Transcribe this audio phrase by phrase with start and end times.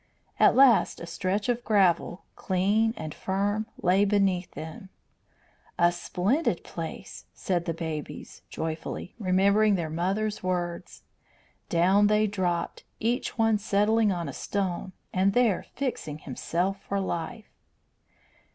[0.39, 4.89] At last a stretch of gravel, clean and firm, lay beneath them.
[5.77, 11.03] "A splendid place," said the babies, joyfully, remembering their mother's words.
[11.69, 17.51] Down they dropped, each one settling on a stone and there fixing himself for life.